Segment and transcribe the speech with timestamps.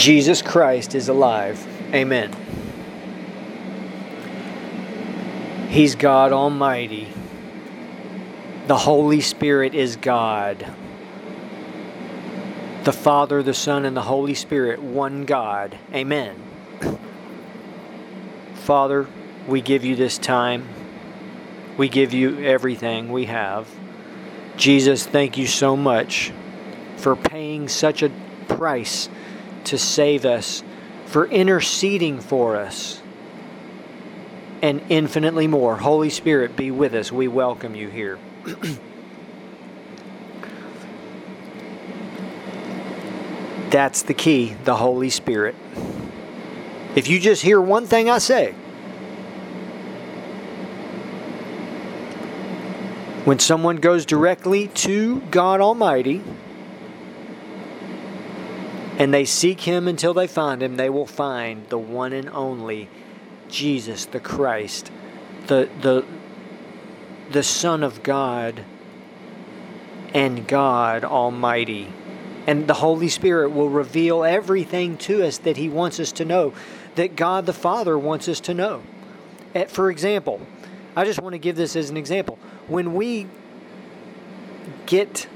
[0.00, 1.62] Jesus Christ is alive.
[1.92, 2.34] Amen.
[5.68, 7.06] He's God Almighty.
[8.66, 10.66] The Holy Spirit is God.
[12.84, 15.76] The Father, the Son, and the Holy Spirit, one God.
[15.92, 16.34] Amen.
[18.54, 19.06] Father,
[19.46, 20.66] we give you this time.
[21.76, 23.68] We give you everything we have.
[24.56, 26.32] Jesus, thank you so much
[26.96, 28.10] for paying such a
[28.48, 29.10] price
[29.64, 30.62] to save us,
[31.06, 33.00] for interceding for us,
[34.62, 35.76] and infinitely more.
[35.76, 37.10] Holy Spirit, be with us.
[37.10, 38.18] We welcome you here.
[43.70, 45.54] That's the key, the Holy Spirit.
[46.96, 48.52] If you just hear one thing I say,
[53.24, 56.20] when someone goes directly to God Almighty
[59.00, 62.86] and they seek Him until they find Him, they will find the one and only
[63.48, 64.92] Jesus, the Christ,
[65.46, 66.04] the, the,
[67.30, 68.62] the Son of God
[70.12, 71.90] and God Almighty.
[72.46, 76.52] And the Holy Spirit will reveal everything to us that He wants us to know,
[76.96, 78.82] that God the Father wants us to know.
[79.54, 80.42] Eh, for example,
[80.94, 82.38] I just want to give this as an example.
[82.68, 83.28] When we
[84.84, 85.26] get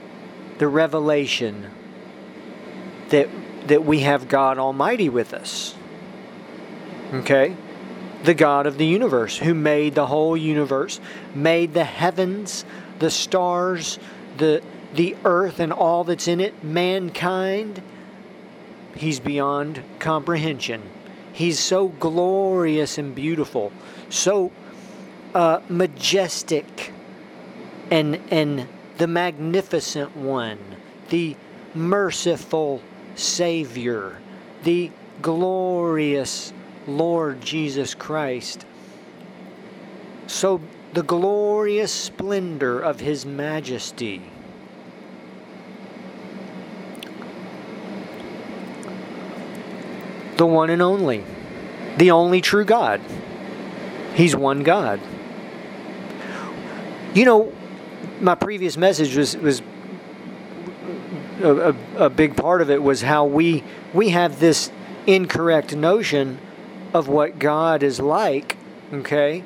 [0.59, 1.70] the revelation
[3.09, 3.29] that
[3.67, 5.75] that we have God Almighty with us.
[7.12, 7.57] Okay?
[8.23, 11.01] The God of the universe, who made the whole universe,
[11.34, 12.65] made the heavens,
[12.98, 13.98] the stars,
[14.39, 14.62] the
[14.95, 17.83] the earth and all that's in it, mankind,
[18.95, 20.83] he's beyond comprehension.
[21.33, 23.73] He's so glorious and beautiful,
[24.09, 24.53] so
[25.35, 26.92] uh, majestic,
[27.91, 30.59] and and the magnificent one,
[31.09, 31.35] the
[31.75, 32.81] merciful
[33.15, 34.19] Savior,
[34.62, 34.91] the
[35.23, 36.53] glorious
[36.87, 38.67] Lord Jesus Christ.
[40.27, 40.61] So
[40.92, 44.23] the glorious splendor of His majesty
[50.36, 51.25] the one and only,
[51.96, 53.01] the only true God.
[54.14, 55.01] He's one God.
[57.14, 57.52] You know,
[58.20, 59.63] my previous message was was
[61.45, 63.63] a, a, a, big part of it was how we
[63.93, 64.71] we have this
[65.07, 66.39] incorrect notion
[66.93, 68.57] of what God is like,
[68.93, 69.45] okay?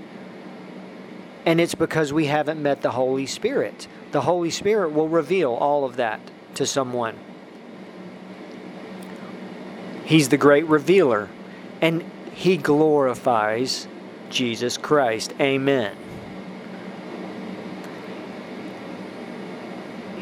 [1.45, 3.89] And it's because we haven't met the Holy Spirit.
[4.13, 6.21] The Holy Spirit will reveal all of that
[6.55, 7.17] to someone.
[10.05, 11.29] He's the great revealer,
[11.81, 12.05] and
[12.35, 13.87] he glorifies
[14.31, 15.35] Jesus Christ.
[15.41, 15.97] Amen.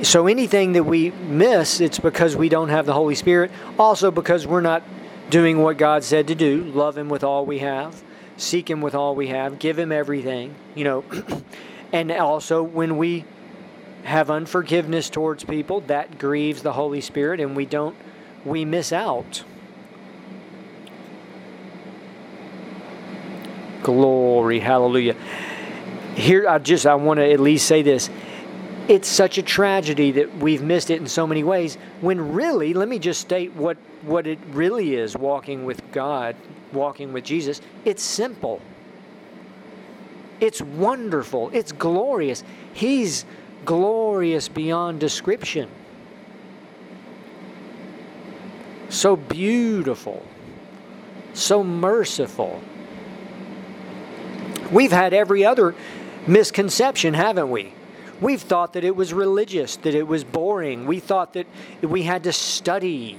[0.02, 3.50] So anything that we miss, it's because we don't have the Holy Spirit.
[3.78, 4.82] Also, because we're not
[5.30, 8.02] doing what God said to do love Him with all we have,
[8.36, 11.04] seek Him with all we have, give Him everything, you know.
[11.92, 13.24] and also, when we
[14.04, 17.96] have unforgiveness towards people, that grieves the Holy Spirit, and we don't,
[18.44, 19.42] we miss out.
[23.82, 25.16] Glory, hallelujah.
[26.14, 28.10] Here, I just, I want to at least say this.
[28.88, 31.76] It's such a tragedy that we've missed it in so many ways.
[32.00, 36.36] When really, let me just state what, what it really is walking with God,
[36.72, 37.60] walking with Jesus.
[37.84, 38.60] It's simple.
[40.38, 41.50] It's wonderful.
[41.52, 42.44] It's glorious.
[42.72, 43.24] He's
[43.64, 45.68] glorious beyond description.
[48.88, 50.24] So beautiful.
[51.34, 52.62] So merciful.
[54.70, 55.74] We've had every other
[56.26, 57.72] misconception, haven't we?
[58.20, 60.86] We've thought that it was religious, that it was boring.
[60.86, 61.46] We thought that
[61.82, 63.18] we had to study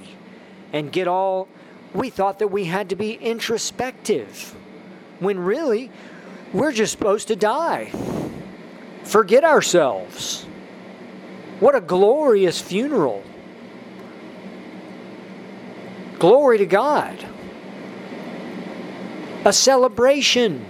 [0.72, 1.48] and get all.
[1.94, 4.54] We thought that we had to be introspective.
[5.20, 5.90] When really,
[6.52, 7.92] we're just supposed to die.
[9.04, 10.44] Forget ourselves.
[11.60, 13.22] What a glorious funeral.
[16.18, 17.24] Glory to God.
[19.44, 20.66] A celebration.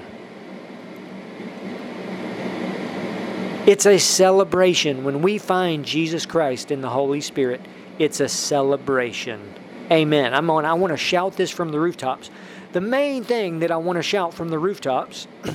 [3.69, 5.05] It's a celebration.
[5.05, 7.61] When we find Jesus Christ in the Holy Spirit,
[7.99, 9.55] it's a celebration.
[9.91, 10.33] Amen.
[10.33, 12.31] I'm on I want to shout this from the rooftops.
[12.73, 15.29] The main thing that I want to shout from the rooftops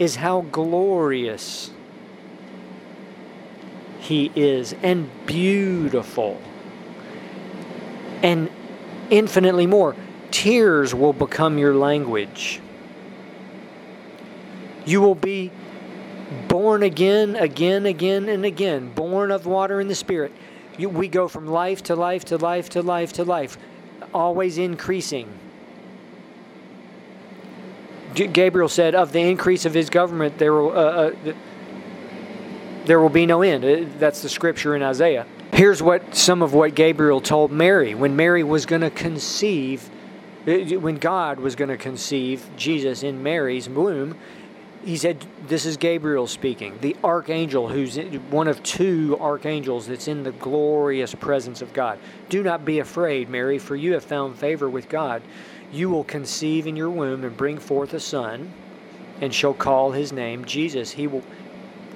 [0.00, 1.70] is how glorious
[4.00, 6.42] he is and beautiful
[8.20, 8.50] and
[9.10, 9.94] infinitely more.
[10.32, 12.60] Tears will become your language.
[14.84, 15.52] You will be
[16.48, 20.32] born again, again, again, and again, born of water and the Spirit.
[20.78, 23.56] You, we go from life to life to life to life to life.
[24.12, 25.28] always increasing.
[28.14, 31.12] Gabriel said, "Of the increase of his government, there will uh, uh,
[32.86, 35.26] there will be no end." Uh, that's the scripture in Isaiah.
[35.52, 39.90] Here's what some of what Gabriel told Mary when Mary was going to conceive,
[40.46, 44.16] uh, when God was going to conceive Jesus in Mary's womb.
[44.86, 47.96] He said, "This is Gabriel speaking, the archangel who's
[48.30, 51.98] one of two archangels that's in the glorious presence of God.
[52.28, 55.22] Do not be afraid, Mary, for you have found favor with God."
[55.72, 58.52] You will conceive in your womb and bring forth a son,
[59.20, 60.92] and shall call his name Jesus.
[60.92, 61.24] He will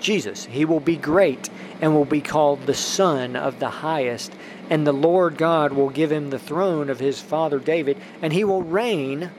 [0.01, 0.47] Jesus.
[0.47, 1.49] He will be great
[1.81, 4.33] and will be called the Son of the Highest.
[4.69, 8.43] And the Lord God will give him the throne of his father David, and he
[8.43, 9.31] will reign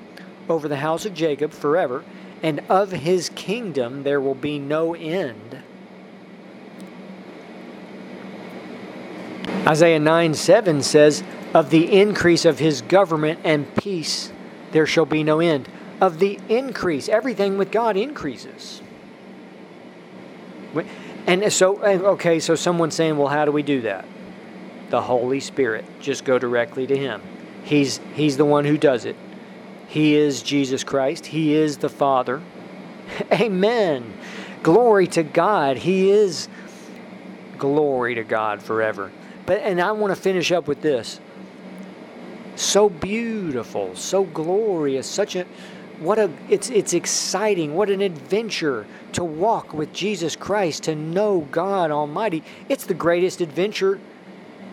[0.47, 2.03] over the house of Jacob forever,
[2.43, 5.63] and of his kingdom there will be no end.
[9.67, 11.23] Isaiah 9 7 says,
[11.53, 14.31] of the increase of his government and peace,
[14.71, 15.67] there shall be no end.
[15.99, 18.81] Of the increase, everything with God increases.
[21.27, 24.05] And so, okay, so someone's saying, well, how do we do that?
[24.89, 25.85] The Holy Spirit.
[25.99, 27.21] Just go directly to Him.
[27.63, 29.15] He's, he's the one who does it.
[29.91, 32.41] He is Jesus Christ, He is the Father.
[33.33, 34.13] Amen.
[34.63, 35.75] Glory to God.
[35.75, 36.47] He is
[37.57, 39.11] glory to God forever.
[39.45, 41.19] But and I want to finish up with this
[42.55, 45.45] so beautiful, so glorious, such a
[45.99, 51.45] what a it's it's exciting, what an adventure to walk with Jesus Christ, to know
[51.51, 52.43] God Almighty.
[52.69, 53.99] It's the greatest adventure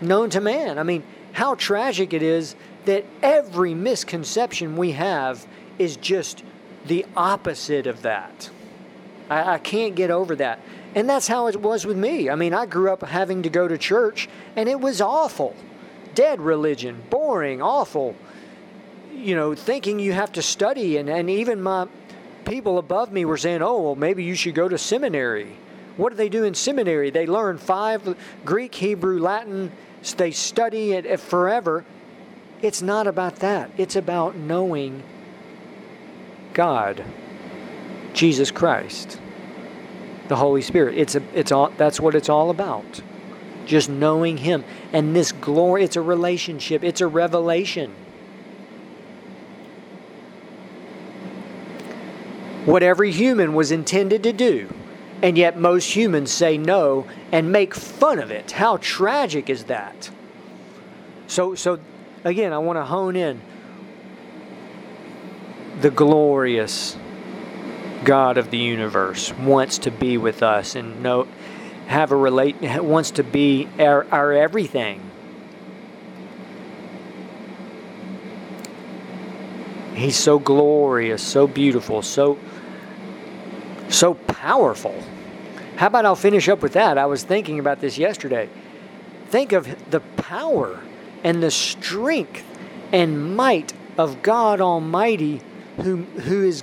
[0.00, 0.78] known to man.
[0.78, 2.54] I mean, how tragic it is
[2.88, 5.46] that every misconception we have
[5.78, 6.42] is just
[6.86, 8.48] the opposite of that.
[9.28, 10.60] I, I can't get over that.
[10.94, 12.30] And that's how it was with me.
[12.30, 14.26] I mean, I grew up having to go to church,
[14.56, 15.54] and it was awful
[16.14, 18.16] dead religion, boring, awful.
[19.14, 21.88] You know, thinking you have to study, and, and even my
[22.46, 25.56] people above me were saying, oh, well, maybe you should go to seminary.
[25.98, 27.10] What do they do in seminary?
[27.10, 29.72] They learn five Greek, Hebrew, Latin,
[30.16, 31.84] they study it uh, forever.
[32.60, 35.02] It's not about that, it's about knowing
[36.54, 37.04] God,
[38.14, 39.20] Jesus Christ,
[40.26, 40.96] the Holy Spirit.
[40.98, 43.00] It's, a, it's all, that's what it's all about
[43.68, 44.64] just knowing Him.
[44.92, 47.94] And this glory, it's a relationship, it's a revelation.
[52.64, 54.74] What every human was intended to do,
[55.22, 58.52] and yet most humans say no and make fun of it.
[58.52, 60.10] How tragic is that?
[61.28, 61.78] So, so
[62.28, 63.40] again, I want to hone in
[65.80, 66.96] the glorious
[68.04, 71.26] God of the universe wants to be with us and know
[71.86, 75.00] have a relate wants to be our, our everything.
[79.94, 82.38] He's so glorious, so beautiful, so
[83.88, 84.94] so powerful.
[85.76, 86.98] How about I'll finish up with that?
[86.98, 88.48] I was thinking about this yesterday.
[89.28, 90.80] Think of the power
[91.24, 92.44] and the strength
[92.92, 95.40] and might of God Almighty
[95.76, 96.62] who who is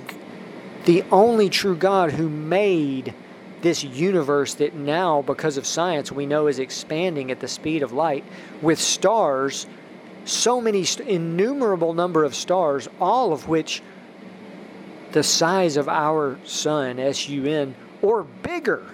[0.84, 3.12] the only true God who made
[3.62, 7.92] this universe that now, because of science, we know is expanding at the speed of
[7.92, 8.24] light
[8.62, 9.66] with stars,
[10.24, 13.82] so many, innumerable number of stars, all of which
[15.12, 18.84] the size of our sun, SUN, or bigger.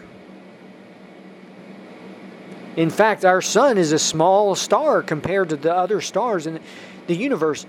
[2.77, 6.61] In fact, our sun is a small star compared to the other stars in
[7.07, 7.67] the universe.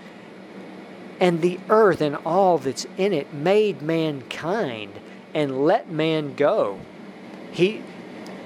[1.20, 4.94] And the earth and all that's in it made mankind
[5.34, 6.80] and let man go.
[7.52, 7.82] He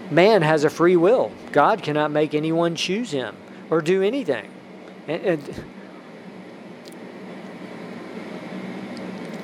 [0.10, 1.32] man has a free will.
[1.52, 3.36] God cannot make anyone choose him
[3.70, 4.50] or do anything.
[5.08, 5.64] And, and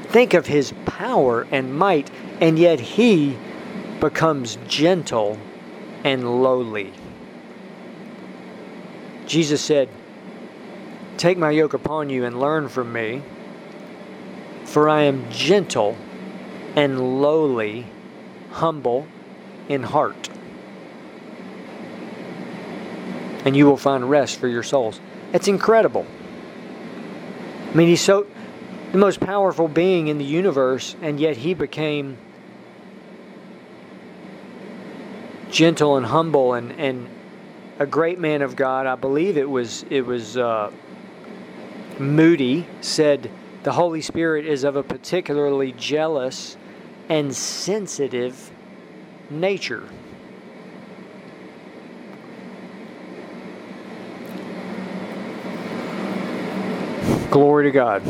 [0.07, 3.37] think of his power and might, and yet he
[3.99, 5.37] becomes gentle
[6.03, 6.93] and lowly.
[9.27, 9.89] Jesus said,
[11.17, 13.21] Take my yoke upon you and learn from me,
[14.65, 15.95] for I am gentle
[16.75, 17.85] and lowly,
[18.51, 19.07] humble
[19.69, 20.29] in heart.
[23.45, 24.99] And you will find rest for your souls.
[25.33, 26.05] It's incredible.
[27.71, 28.25] I mean, he's so
[28.91, 32.17] the most powerful being in the universe, and yet he became
[35.51, 37.07] gentle and humble and, and
[37.79, 38.85] a great man of God.
[38.85, 40.71] I believe it was it was uh,
[41.99, 43.29] Moody said
[43.63, 46.57] the Holy Spirit is of a particularly jealous
[47.09, 48.51] and sensitive
[49.29, 49.87] nature.
[57.31, 58.03] Glory to God.